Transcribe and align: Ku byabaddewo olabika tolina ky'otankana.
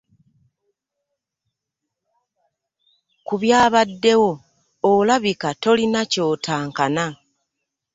Ku 3.27 3.35
byabaddewo 3.41 4.31
olabika 4.93 5.49
tolina 5.61 6.01
ky'otankana. 6.11 7.05